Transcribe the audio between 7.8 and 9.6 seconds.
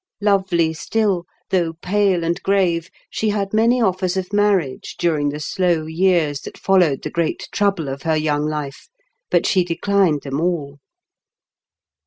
of her young life^ but